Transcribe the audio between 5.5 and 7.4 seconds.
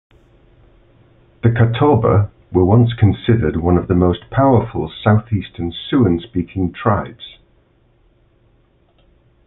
Siouan-speaking tribes.